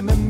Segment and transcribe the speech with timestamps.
[0.00, 0.29] extremamente,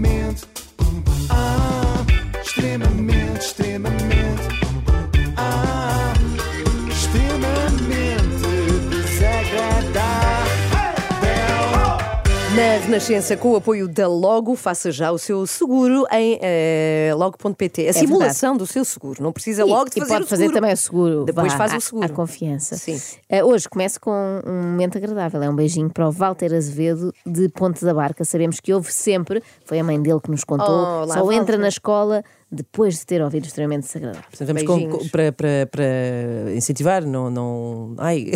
[12.91, 17.86] Renascença, com o apoio da Logo, faça já o seu seguro em eh, logo.pt.
[17.86, 19.23] A simulação do seu seguro.
[19.23, 20.61] Não precisa logo de e fazer pode o fazer seguro.
[20.61, 21.24] também o seguro.
[21.24, 22.06] Depois Vá, faz o seguro.
[22.06, 22.74] À confiança.
[22.74, 23.00] Sim.
[23.29, 24.11] Eh, hoje começo com
[24.45, 25.41] um momento agradável.
[25.41, 28.24] É um beijinho para o Walter Azevedo de Ponte da Barca.
[28.24, 31.59] Sabemos que houve sempre, foi a mãe dele que nos contou, Oh, só entra Walter.
[31.59, 34.24] na escola depois de ter ouvido extremamente desagradável.
[34.28, 38.32] Portanto, vamos para, para, para incentivar, não, não, ai,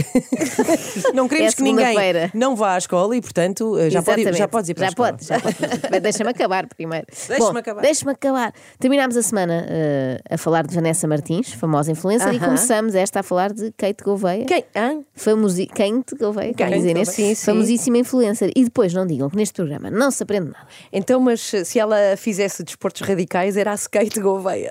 [1.13, 1.97] não queremos É que ninguém
[2.33, 4.91] não vá à escola e, portanto, eh, já, pode, já podes ir para já a
[4.91, 5.13] escola.
[5.13, 6.01] pode, já pode.
[6.01, 7.07] Deixa-me acabar primeiro.
[7.29, 7.81] Deixa-me acabar.
[7.83, 8.53] Deixa-me acabar.
[8.79, 12.47] Terminámos a semana eh, a falar de Vanessa Martins, famosa influencer, e Aham.
[12.47, 14.45] começamos esta a falar de Kate Gouveia.
[14.45, 14.65] Quem?
[14.77, 15.03] Hã?
[15.15, 15.67] Famosi...
[15.67, 17.05] Kate Gouveia, Kate Gouveia.
[17.05, 17.47] Sim, sim.
[17.47, 18.51] famosíssima influencer.
[18.55, 20.67] E depois não digam que neste programa não se aprende nada.
[20.93, 24.71] Então, mas se ela fizesse desportos radicais, era a Skate Gouveia.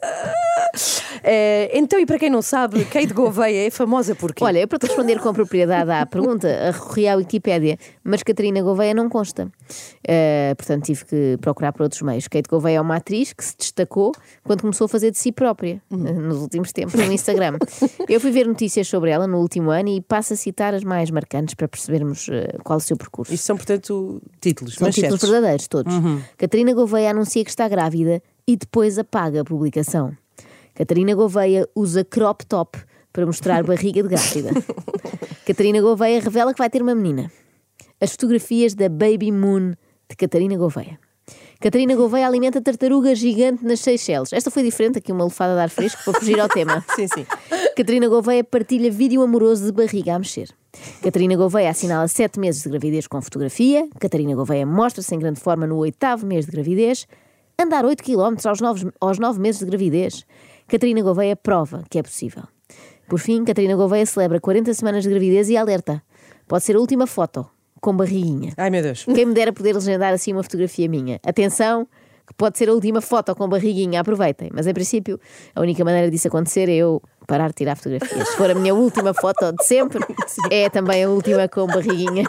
[1.25, 4.43] Eh, então, e para quem não sabe, Kate Gouveia é famosa por quê?
[4.43, 8.93] Olha, eu para te responder com propriedade à pergunta, recorri à Wikipédia, mas Catarina Gouveia
[8.93, 9.49] não consta.
[10.05, 12.27] Eh, portanto, tive que procurar por outros meios.
[12.27, 14.11] Kate Gouveia é uma atriz que se destacou
[14.43, 16.07] quando começou a fazer de si própria, Uhum.
[16.07, 17.57] eh, nos últimos tempos, no Instagram.
[18.09, 21.09] eu fui ver notícias sobre ela no último ano e passo a citar as mais
[21.09, 22.27] marcantes para percebermos
[22.63, 23.33] qual o seu percurso.
[23.33, 24.73] Isto são, portanto, títulos.
[24.75, 25.29] São títulos manchetes.
[25.29, 25.93] verdadeiros, todos.
[26.37, 30.15] Catarina Gouveia anuncia que está grávida e depois apaga a publicação.
[30.73, 32.79] Catarina Gouveia usa crop top
[33.11, 34.51] para mostrar barriga de grávida.
[35.45, 37.31] Catarina Gouveia revela que vai ter uma menina.
[38.01, 39.73] As fotografias da Baby Moon
[40.09, 40.99] de Catarina Gouveia.
[41.63, 44.33] Catarina Gouveia alimenta tartaruga gigante nas Seychelles.
[44.33, 46.83] Esta foi diferente, aqui uma lefada de ar fresco para fugir ao tema.
[46.93, 47.25] Sim, sim.
[47.77, 50.49] Catarina Gouveia partilha vídeo amoroso de barriga a mexer.
[51.01, 53.87] Catarina Gouveia assinala sete meses de gravidez com fotografia.
[53.97, 57.07] Catarina Gouveia mostra-se em grande forma no oitavo mês de gravidez.
[57.57, 60.25] Andar 8 km aos nove, aos nove meses de gravidez.
[60.67, 62.43] Catarina Gouveia prova que é possível.
[63.07, 66.01] Por fim, Catarina Gouveia celebra 40 semanas de gravidez e alerta.
[66.47, 67.47] Pode ser a última foto,
[67.79, 68.53] com barriguinha.
[68.57, 69.05] Ai, meu Deus.
[69.05, 71.19] Quem me dera poder legendar assim uma fotografia minha.
[71.23, 71.87] Atenção,
[72.25, 74.49] que pode ser a última foto com barriguinha, aproveitem.
[74.53, 75.19] Mas em princípio,
[75.53, 78.29] a única maneira disso acontecer é eu parar de tirar fotografias.
[78.29, 79.99] Se for a minha última foto de sempre,
[80.51, 82.25] é também a última com barriguinha.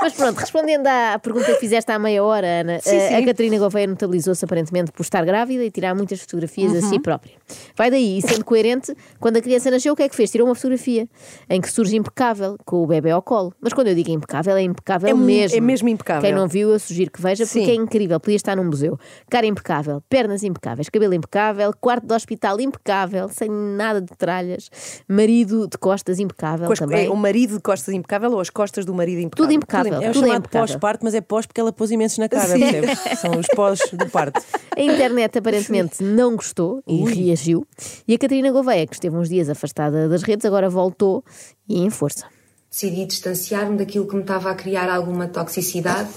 [0.00, 3.86] Mas pronto, respondendo à pergunta que fizeste há meia hora, Ana, a- a Catarina Gouveia
[3.86, 7.34] notabilizou-se aparentemente por estar grávida e tirar muitas fotografias a si própria.
[7.76, 10.30] Vai daí, e sendo coerente, quando a criança nasceu, o que é que fez?
[10.30, 11.08] Tirou uma fotografia
[11.48, 13.52] em que surge impecável, com o bebê ao colo.
[13.60, 15.56] Mas quando eu digo impecável, é impecável É mu- mesmo.
[15.56, 16.22] é mesmo impecável.
[16.22, 17.70] Quem não viu, eu sugiro que veja, porque Sim.
[17.70, 18.20] é incrível.
[18.20, 18.98] Podia estar num museu.
[19.30, 24.70] Cara impecável, pernas impecáveis, cabelo impecável, quarto de hospital impecável, sem nada de tralhas,
[25.08, 27.06] marido de costas impecável Com as- também.
[27.06, 29.44] é o marido de costas impecável ou as costas do marido impecável?
[29.46, 29.94] Tudo impecável.
[30.02, 32.98] É o tudo chamado pós-parto, mas é pós porque ela pôs imensos na cara, percebes?
[33.18, 34.40] São os pós do parto.
[34.76, 37.66] A internet aparentemente não gostou e reagiu.
[38.08, 41.24] E a Catarina Gouveia, que esteve uns dias afastada das redes, agora voltou
[41.68, 42.26] e em força.
[42.70, 46.10] decidi distanciar-me daquilo que me estava a criar alguma toxicidade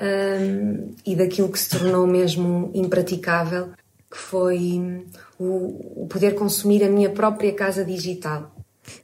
[0.00, 3.70] hum, e daquilo que se tornou mesmo impraticável,
[4.10, 5.04] que foi hum,
[5.38, 8.54] o, o poder consumir a minha própria casa digital.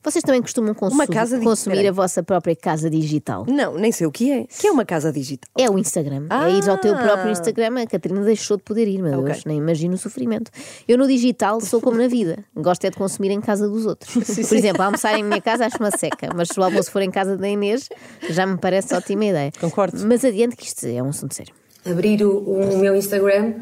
[0.03, 3.45] Vocês também costumam consu- Uma casa di- consumir a vossa própria casa digital?
[3.47, 4.47] Não, nem sei o que é.
[4.47, 5.51] que é uma casa digital?
[5.59, 6.27] É o Instagram.
[6.31, 7.03] É ir ao teu Ah.
[7.03, 7.83] próprio Instagram.
[7.83, 9.25] A Catarina deixou de poder ir, meu Ok.
[9.33, 10.51] Deus, nem imagino o sofrimento.
[10.89, 12.43] Eu no digital sou como na vida.
[12.57, 14.15] Gosto é de consumir em casa dos outros.
[14.49, 17.11] Por exemplo, almoçar em minha casa acho uma seca, mas se o almoço for em
[17.11, 17.91] casa da Inês,
[18.31, 19.53] já me parece ótima ideia.
[19.61, 19.99] Concordo.
[20.07, 21.53] Mas adiante que isto é um assunto sério.
[21.85, 23.57] Abrir o, o meu Instagram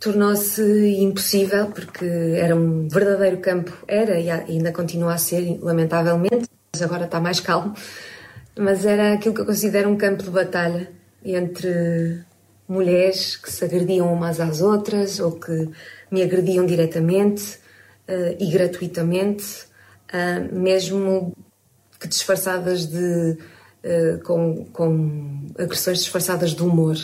[0.00, 0.62] tornou-se
[1.00, 2.04] impossível porque
[2.36, 7.40] era um verdadeiro campo, era e ainda continua a ser, lamentavelmente, mas agora está mais
[7.40, 7.74] calmo.
[8.56, 10.90] Mas era aquilo que eu considero um campo de batalha
[11.24, 12.24] entre
[12.68, 15.70] mulheres que se agrediam umas às outras ou que
[16.10, 17.58] me agrediam diretamente
[18.06, 19.66] eh, e gratuitamente,
[20.12, 21.34] ah, mesmo
[21.98, 23.38] que disfarçadas de.
[23.82, 26.96] eh, com, com agressões disfarçadas de humor.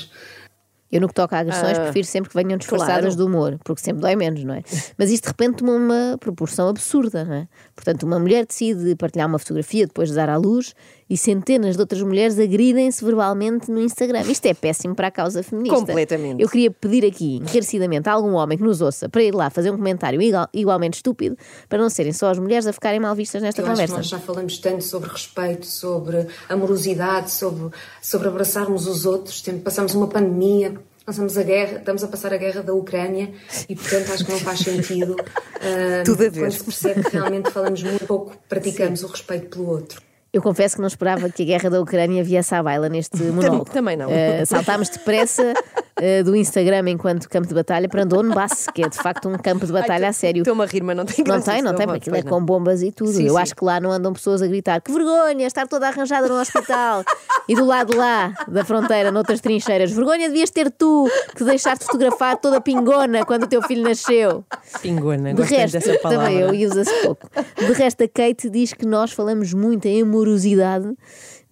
[0.94, 3.16] Eu, no que toca a agressões, prefiro sempre que venham disfarçadas claro.
[3.16, 4.62] de humor, porque sempre dói menos, não é?
[4.96, 7.48] Mas isto de repente tomou uma proporção absurda, não é?
[7.74, 10.72] Portanto, uma mulher decide partilhar uma fotografia depois de dar à luz
[11.10, 14.22] e centenas de outras mulheres agridem-se verbalmente no Instagram.
[14.22, 15.76] Isto é péssimo para a causa feminista.
[15.76, 16.40] Completamente.
[16.42, 19.70] Eu queria pedir aqui, encarecidamente, a algum homem que nos ouça para ir lá fazer
[19.70, 21.36] um comentário igual- igualmente estúpido
[21.68, 23.96] para não serem só as mulheres a ficarem mal vistas nesta Eu acho que conversa.
[23.96, 27.70] nós já falamos tanto sobre respeito, sobre amorosidade, sobre,
[28.00, 29.42] sobre abraçarmos os outros.
[29.62, 30.74] Passamos uma pandemia,
[31.04, 33.32] passamos a guerra, estamos a passar a guerra da Ucrânia
[33.68, 35.16] e, portanto, acho que não faz sentido.
[35.60, 36.40] ah, Tudo a ver.
[36.40, 40.02] Quando se percebe que realmente falamos muito pouco, praticamos o respeito pelo outro.
[40.32, 43.70] Eu confesso que não esperava que a guerra da Ucrânia viesse à baila neste monólogo.
[43.70, 44.10] também não.
[44.10, 45.54] Eh, saltámos depressa
[46.00, 49.64] eh, do Instagram enquanto campo de batalha para Donbass, que é de facto um campo
[49.66, 50.40] de batalha a sério.
[50.42, 52.82] Estou-me a rir, mas não tem Não tem, não tem, porque aquilo é com bombas
[52.82, 53.12] e tudo.
[53.12, 53.40] Sim, Eu sim.
[53.40, 57.04] acho que lá não andam pessoas a gritar que vergonha estar toda arranjada no hospital
[57.48, 59.90] e do lado lá da fronteira, noutras trincheiras.
[59.92, 64.44] Vergonha devias ter tu que deixaste fotografar toda pingona quando o teu filho nasceu.
[64.82, 66.24] Pingona, De resto, dessa palavra.
[66.26, 67.28] também eu e usa-se pouco.
[67.58, 70.92] De resto, a Kate diz que nós falamos muito em amorosidade,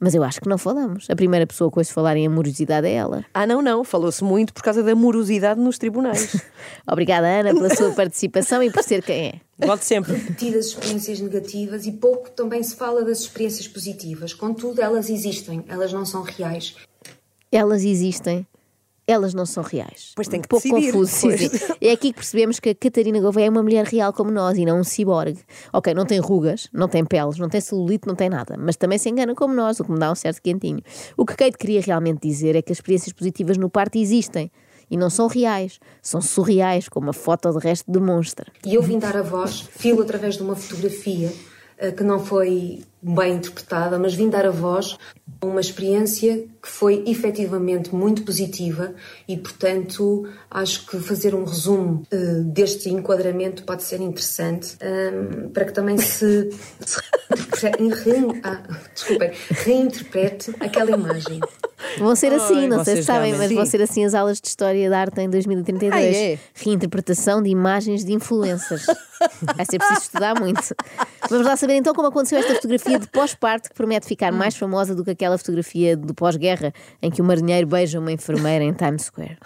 [0.02, 1.06] mas eu acho que não falamos.
[1.08, 3.25] A primeira pessoa que ouço falar em amorosidade é ela.
[3.32, 3.84] Ah, não, não.
[3.84, 6.43] Falou-se muito por causa da morosidade nos tribunais.
[6.90, 9.64] Obrigada, Ana, pela sua participação e por ser quem é.
[9.64, 10.19] Volte sempre.
[10.34, 14.34] Tidas experiências negativas e pouco também se fala das experiências positivas.
[14.34, 16.75] Contudo, elas existem, elas não são reais.
[17.52, 18.44] Elas existem.
[19.12, 20.12] Elas não são reais.
[20.14, 21.12] Pois tem que um pouco decidir, confuso.
[21.12, 21.50] sim, pois.
[21.50, 21.75] sim.
[21.81, 24.64] É aqui que percebemos que a Catarina Gouveia é uma mulher real como nós e
[24.64, 25.41] não um ciborgue.
[25.73, 28.99] Ok, não tem rugas, não tem peles, não tem celulite, não tem nada, mas também
[28.99, 30.81] se engana como nós, o que me dá um certo quentinho.
[31.17, 34.50] O que Kate queria realmente dizer é que as experiências positivas no parto existem
[34.91, 38.50] e não são reais, são surreais, como a foto de resto demonstra.
[38.64, 41.32] E eu vim dar a voz, filo através de uma fotografia
[41.96, 44.96] que não foi bem interpretada, mas vim dar a voz
[45.40, 48.94] a uma experiência que foi efetivamente muito positiva
[49.26, 55.64] e, portanto, acho que fazer um resumo eh, deste enquadramento pode ser interessante ehm, para
[55.64, 57.00] que também se, se
[57.54, 58.62] reinterpre- re- ah,
[58.94, 61.40] desculpem, reinterprete aquela imagem.
[61.99, 64.40] Vão ser assim, não sei se vocês sabem, mas realmente- vão ser assim as aulas
[64.40, 65.93] de História da Arte em 2032.
[65.94, 66.38] Ah, é?
[66.54, 68.87] Reinterpretação de imagens de influencers.
[69.56, 70.60] Vai ser preciso estudar muito.
[71.28, 74.94] Vamos lá saber então como aconteceu esta fotografia de pós-parto que promete ficar mais famosa
[74.94, 79.02] do que aquela fotografia do pós-guerra em que o marinheiro beija uma enfermeira em Times
[79.02, 79.38] Square.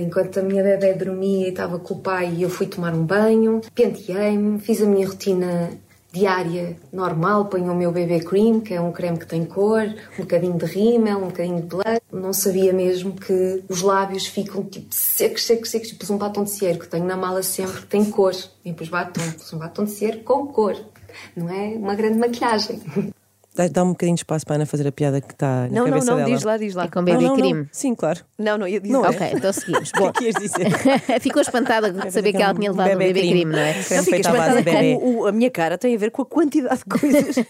[0.00, 3.60] Enquanto a minha bebê dormia e estava com o pai, eu fui tomar um banho,
[3.74, 5.70] penteei-me, fiz a minha rotina
[6.12, 9.82] diária normal, ponho o meu bebê cream, que é um creme que tem cor,
[10.18, 12.00] um bocadinho de rímel, um bocadinho de blush.
[12.12, 16.50] Não sabia mesmo que os lábios ficam tipo secos, secos, secos, tipo um batom de
[16.50, 18.34] cera que tenho na mala sempre, que tem cor.
[18.64, 20.76] E pus batom, pus um batom de cera com cor.
[21.36, 22.80] Não é uma grande maquilhagem.
[23.54, 25.68] Dá, dá um bocadinho de espaço para a Ana fazer a piada que está na
[25.68, 26.16] não, não, cabeça não.
[26.18, 26.30] dela.
[26.30, 26.84] Diz lá, diz lá.
[26.84, 27.36] É com Não, baby não, não.
[27.36, 27.66] cream.
[27.72, 28.20] Sim, claro.
[28.38, 28.92] Não, não ia dizer.
[28.92, 29.08] Não é.
[29.08, 29.90] Ok, então seguimos.
[29.96, 30.70] O Bom, que é que ias dizer?
[31.20, 33.74] ficou espantada de saber que ela tinha levado um bebê cream, não é?
[33.74, 34.94] Não, de espantada bebê.
[34.94, 37.44] como o- a minha cara tem a ver com a quantidade de coisas.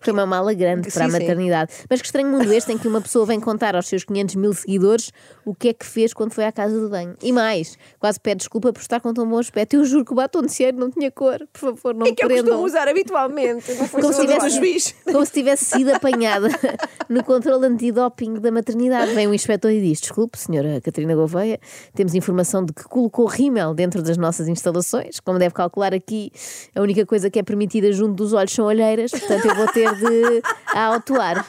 [0.00, 1.20] Foi uma mala grande para a Sim, sim.
[1.20, 1.72] maternidade.
[1.88, 4.52] Mas que estranho mundo este em que uma pessoa vem contar aos seus 500 mil
[4.52, 5.12] seguidores
[5.46, 7.14] o que é que fez quando foi à casa de banho.
[7.22, 9.74] E mais, quase pede desculpa por estar com tão bom aspecto.
[9.76, 11.38] Eu juro que o batom de cera não tinha cor.
[11.52, 12.44] Por favor, não É me que eu prendam.
[12.46, 13.72] costumo usar habitualmente.
[13.74, 14.94] Não foi Como só se, do tivesse, juiz.
[15.04, 16.48] como se tivesse sido apanhada
[17.08, 19.12] no controle antidoping da maternidade.
[19.12, 21.60] Vem o inspetor e diz: Desculpe, senhora Catarina Gouveia,
[21.94, 25.20] temos informação de que colocou rímel dentro das nossas instalações.
[25.20, 26.32] Como deve calcular aqui,
[26.74, 29.94] a única coisa que é permitida junto dos olhos são olheiras, portanto eu vou ter
[29.94, 30.42] de
[30.74, 31.46] a autuar.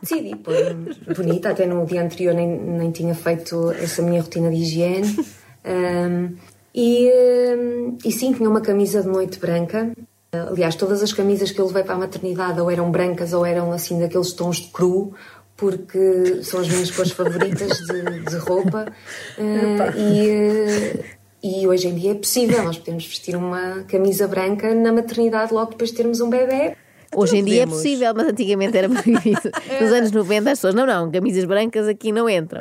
[0.00, 0.54] Decidi pôr
[1.16, 5.26] bonita, até no dia anterior nem, nem tinha feito essa minha rotina de higiene.
[5.64, 6.36] Ahm,
[6.72, 7.10] e,
[8.04, 9.92] e sim, tinha uma camisa de noite branca.
[10.48, 13.72] Aliás, todas as camisas que eu levei para a maternidade ou eram brancas ou eram
[13.72, 15.14] assim daqueles tons de cru,
[15.56, 18.86] porque são as minhas cores favoritas de, de roupa.
[19.38, 24.74] Ah, e, ah, e hoje em dia é possível, nós podemos vestir uma camisa branca
[24.74, 26.76] na maternidade logo depois de termos um bebê.
[27.14, 29.40] Hoje em dia é possível, mas antigamente era proibido.
[29.80, 32.60] Nos anos 90 as pessoas, não, não, camisas brancas aqui não entram.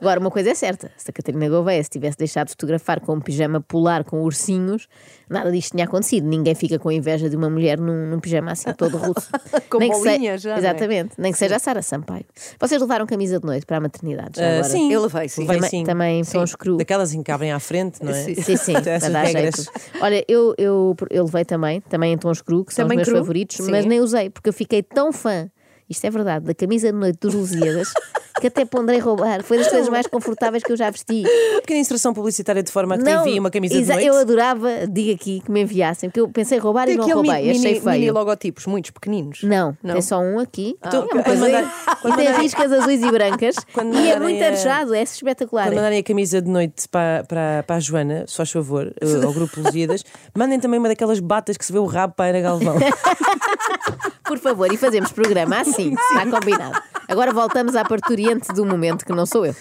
[0.00, 3.14] Agora, uma coisa é certa: se a Catarina Gouveia se tivesse deixado de fotografar com
[3.14, 4.88] um pijama polar com ursinhos,
[5.28, 6.26] nada disto tinha acontecido.
[6.26, 9.28] Ninguém fica com inveja de uma mulher num, num pijama assim todo russo.
[9.70, 10.58] Com Nem que se- bolinhas já, é?
[10.58, 12.24] Exatamente, nem que seja a Sara Sampaio.
[12.60, 14.38] Vocês levaram camisa de noite para a maternidade?
[14.38, 14.64] Já Ah, agora?
[14.64, 15.40] sim, Eu levei, sim.
[15.42, 15.84] Levei, Também, sim.
[15.84, 16.38] também Sim.
[16.38, 16.76] tons cru.
[16.76, 18.14] Daquelas em que abrem à frente, não é?
[18.14, 18.34] Sim.
[18.56, 19.54] Sim, para dar regras.
[19.56, 19.72] jeito.
[20.00, 23.08] Olha, eu, eu, eu levei também, também em tons cru, que são Também os meus
[23.08, 23.18] cru?
[23.18, 23.70] favoritos, Sim.
[23.70, 25.50] mas nem usei, porque eu fiquei tão fã,
[25.88, 27.92] isto é verdade, da camisa de noite dos Lusíadas,
[28.40, 29.42] que até ponderei roubar.
[29.42, 31.22] Foi das coisas mais confortáveis que eu já vesti.
[31.60, 34.04] Pequena instrução publicitária de forma a que te enviem uma camisa de noite.
[34.06, 37.30] Eu adorava, diga aqui, que me enviassem, porque eu pensei roubar Tem e não roubei,
[37.30, 38.12] mini, achei mini, mini feio.
[38.14, 39.42] logotipos, muitos pequeninos.
[39.42, 39.92] Não, Não?
[39.94, 40.76] tem só um aqui.
[40.84, 43.54] Então, é uma quando coisa- mandar- quando e tem riscas azuis e brancas.
[43.72, 45.64] Quando e é muito a- arejado, é espetacular.
[45.66, 49.24] Quando mandarem a camisa de noite para, para, para a Joana, se faz favor, eh,
[49.24, 50.04] ao grupo Lusíadas,
[50.36, 52.76] mandem também uma daquelas batas que se vê o rabo para a Galvão.
[54.24, 56.80] Por favor, e fazemos programa assim, está combinado.
[57.08, 59.54] Agora voltamos à parturiente do momento, que não sou eu.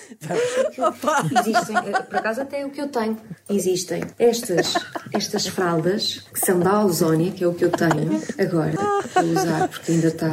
[1.39, 3.17] Existem, eh, por acaso até é o que eu tenho.
[3.49, 4.75] Existem estas,
[5.11, 8.73] estas fraldas que são da Alzónia, que é o que eu tenho agora,
[9.13, 10.31] vou usar porque ainda está.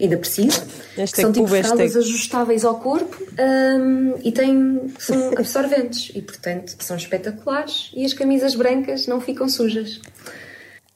[0.00, 0.60] Ainda preciso.
[1.06, 7.92] São tipo fraldas ajustáveis ao corpo hum, e têm, são absorventes e, portanto, são espetaculares
[7.94, 10.00] e as camisas brancas não ficam sujas.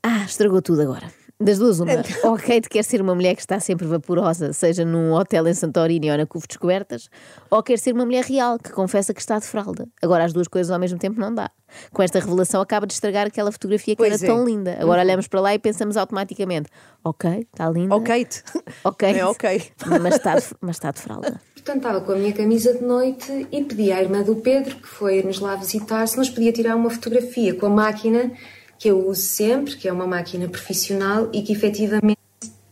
[0.03, 1.18] Ah, estragou tudo agora.
[1.41, 1.93] Das duas, uma.
[2.25, 5.55] Ou a Kate quer ser uma mulher que está sempre vaporosa, seja num hotel em
[5.55, 7.09] Santorini ou na Cuve Descobertas,
[7.49, 9.87] ou quer ser uma mulher real, que confessa que está de fralda.
[10.03, 11.49] Agora, as duas coisas ao mesmo tempo não dá.
[11.93, 14.35] Com esta revelação, acaba de estragar aquela fotografia que Pois era é.
[14.35, 14.79] tão linda.
[14.81, 16.71] Agora olhamos para lá e pensamos automaticamente:
[17.05, 17.95] ok, está linda.
[18.01, 18.43] Kate.
[18.83, 19.09] ok.
[19.09, 19.63] É ok.
[20.03, 21.41] Mas está de, mas está de fralda.
[21.55, 24.89] Portanto, estava com a minha camisa de noite e pedi à irmã do Pedro, que
[24.89, 28.33] foi nos lá visitar, se nos podia tirar uma fotografia com a máquina
[28.79, 32.19] que eu uso sempre, que é uma máquina profissional e que efetivamente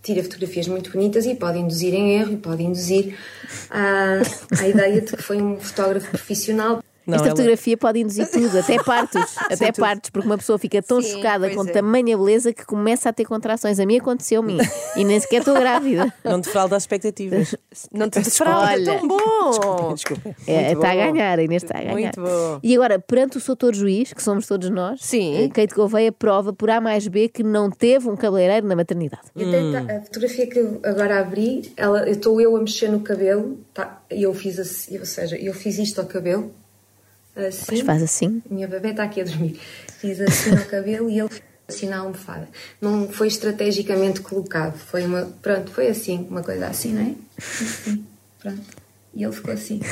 [0.03, 3.19] tira fotografias muito bonitas e pode induzir em erro e pode induzir
[3.69, 4.21] à,
[4.61, 6.81] à ideia de que foi um fotógrafo profissional.
[7.07, 9.37] Não, Esta ela- fotografia pode induzir tudo, até partos.
[9.49, 9.81] até tudo.
[9.81, 11.71] partos, porque uma pessoa fica tão Sim, chocada com é.
[11.73, 13.79] tamanha beleza que começa a ter contrações.
[13.79, 14.59] A mim aconteceu-me
[14.97, 16.13] e nem sequer estou grávida.
[16.25, 17.55] Não te fralda as expectativas.
[17.93, 18.31] Não te Olha.
[18.31, 19.95] fralda, tão bom.
[19.95, 20.35] Desculpa.
[20.47, 21.93] É, está a ganhar, a Inês está a ganhar.
[21.93, 22.59] Muito bom.
[22.63, 25.45] E agora, perante o Soutor Juiz, que somos todos nós, Sim.
[25.45, 29.23] eh, Kate Gouveia prova por A mais B que não teve um cabeleireiro na maternidade.
[29.35, 33.59] Tá- a fotografia que eu agora abri, ela, eu estou eu a mexer no cabelo,
[33.73, 36.51] tá, e eu fiz assim, ou seja, eu fiz isto ao cabelo,
[37.37, 37.67] assim.
[37.69, 38.43] Mas faz assim.
[38.49, 39.61] Minha bebê está aqui a dormir.
[39.99, 42.49] Fiz assim no cabelo e ele fez assim na almofada.
[42.81, 47.15] Não foi estrategicamente colocado, foi uma, pronto, foi assim, uma coisa assim, não é?
[47.39, 48.07] Assim,
[48.41, 48.86] pronto.
[49.17, 49.81] E ele ficou assim.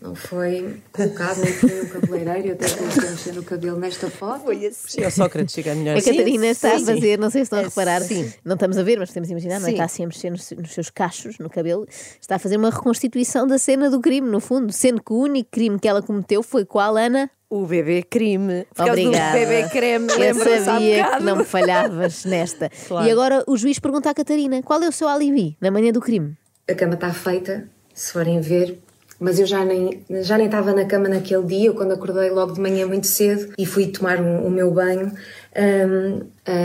[0.00, 4.08] Não foi colocado, nem foi um cabeleireiro, eu até comecei a mexer no cabelo nesta
[4.08, 4.44] foto.
[4.44, 4.88] Foi assim.
[4.88, 5.98] Sim, o Sócrates chega melhor.
[5.98, 6.86] A Catarina está a sim.
[6.86, 8.32] fazer, não sei se estão a É, reparar, sim.
[8.42, 9.72] não estamos a ver, mas podemos imaginar, não é?
[9.72, 11.86] Está assim a mexer nos, nos seus cachos, no cabelo,
[12.18, 15.50] está a fazer uma reconstituição da cena do crime, no fundo, sendo que o único
[15.50, 17.30] crime que ela cometeu foi qual, Ana?
[17.50, 18.66] O bebê crime.
[18.74, 19.38] Por Obrigada.
[19.38, 22.70] bebê creme, Eu sabia que não me falhavas nesta.
[22.88, 23.06] Claro.
[23.06, 26.00] E agora o juiz pergunta à Catarina: qual é o seu alibi na manhã do
[26.00, 26.38] crime?
[26.66, 27.68] A cama está feita,
[28.00, 28.78] se forem ver.
[29.18, 32.52] Mas eu já nem, já nem estava na cama naquele dia, eu quando acordei logo
[32.54, 35.12] de manhã muito cedo e fui tomar um- o meu banho,
[35.54, 36.22] hum,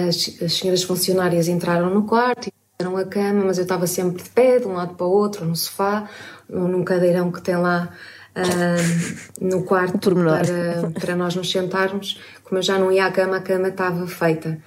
[0.07, 4.23] as, as senhoras funcionárias entraram no quarto e fizeram a cama, mas eu estava sempre
[4.23, 6.09] de pé, de um lado para o outro, no sofá,
[6.49, 7.89] num num cadeirão que tem lá
[8.37, 9.15] hum,
[9.49, 12.21] no quarto para, para nós nos sentarmos.
[12.43, 14.57] Como eu já não ia à cama, a cama estava feita.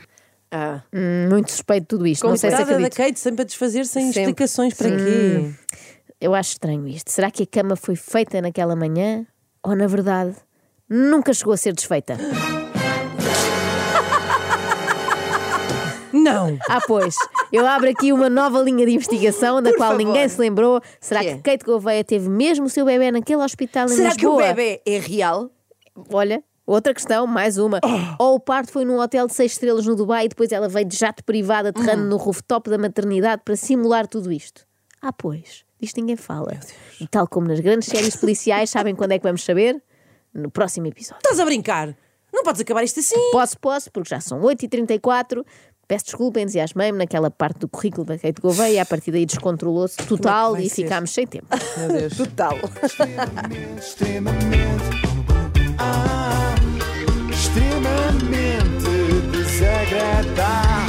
[0.50, 2.26] Ah, Hum, muito suspeito tudo isto.
[2.26, 2.90] Não sei se da.
[2.90, 4.20] Kate, sempre a desfazer sem Sempre.
[4.20, 5.50] explicações para quê.
[6.20, 7.10] Eu acho estranho isto.
[7.10, 9.24] Será que a cama foi feita naquela manhã?
[9.62, 10.34] Ou, na verdade,
[10.88, 12.16] nunca chegou a ser desfeita?
[16.12, 16.58] Não!
[16.68, 17.14] Ah, pois.
[17.52, 20.04] Eu abro aqui uma nova linha de investigação da Por qual favor.
[20.04, 20.80] ninguém se lembrou.
[21.00, 21.42] Será Que que?
[21.42, 24.42] Kate Gouveia teve mesmo o seu bebê naquele hospital em será que o Lisboa?
[24.54, 25.50] bebê é real?
[26.12, 27.78] Olha, outra questão, mais uma.
[27.84, 28.24] Oh.
[28.24, 30.86] Ou o parto foi num hotel de seis estrelas no Dubai e depois ela veio
[30.86, 32.08] de jato privado aterrando Hum.
[32.08, 34.66] no rooftop da maternidade para simular tudo isto?
[35.00, 35.64] Ah, pois.
[35.80, 36.58] Disto ninguém fala.
[37.00, 39.80] E tal como nas grandes séries policiais, sabem quando é que vamos saber?
[40.34, 41.18] No próximo episódio.
[41.18, 41.96] Estás a brincar?
[42.32, 43.30] Não podes acabar isto assim?
[43.32, 45.44] Posso, posso, porque já são 8h34.
[45.86, 49.98] Peço desculpa, entusiasmei-me naquela parte do currículo da Kate Gouveia e a partir daí descontrolou-se
[49.98, 51.46] é total é e ficámos sem tempo.
[51.78, 52.12] Meu Deus.
[52.18, 52.58] Total.
[52.84, 54.84] extremamente, extremamente,
[55.78, 56.54] ah,
[57.30, 60.87] extremamente desagradável.